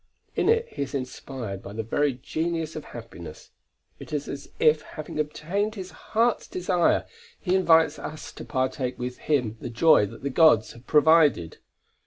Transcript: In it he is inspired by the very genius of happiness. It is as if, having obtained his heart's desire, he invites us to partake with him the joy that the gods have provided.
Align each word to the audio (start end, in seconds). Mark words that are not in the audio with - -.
In 0.35 0.49
it 0.49 0.67
he 0.69 0.81
is 0.81 0.95
inspired 0.95 1.61
by 1.61 1.73
the 1.73 1.83
very 1.83 2.13
genius 2.13 2.75
of 2.75 2.85
happiness. 2.85 3.51
It 3.99 4.11
is 4.11 4.27
as 4.27 4.49
if, 4.59 4.81
having 4.81 5.19
obtained 5.19 5.75
his 5.75 5.91
heart's 5.91 6.47
desire, 6.47 7.05
he 7.39 7.53
invites 7.53 7.99
us 7.99 8.31
to 8.31 8.43
partake 8.43 8.97
with 8.97 9.19
him 9.19 9.57
the 9.61 9.69
joy 9.69 10.07
that 10.07 10.23
the 10.23 10.31
gods 10.31 10.71
have 10.73 10.87
provided. 10.87 11.59